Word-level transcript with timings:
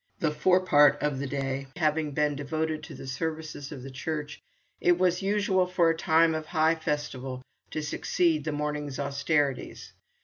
The 0.17 0.31
fore 0.31 0.61
part 0.65 0.99
of 1.03 1.19
the 1.19 1.27
day 1.27 1.67
having 1.75 2.09
been 2.13 2.35
devoted 2.35 2.81
to 2.85 2.95
the 2.95 3.05
services 3.05 3.71
of 3.71 3.83
the 3.83 3.91
Church, 3.91 4.41
it 4.79 4.97
was 4.97 5.21
usual 5.21 5.67
for 5.67 5.91
a 5.91 5.95
time 5.95 6.33
of 6.33 6.47
high 6.47 6.73
festival 6.73 7.43
to 7.69 7.83
succeed 7.83 8.43
the 8.43 8.51
morning's 8.51 8.97
austerities. 8.97 9.93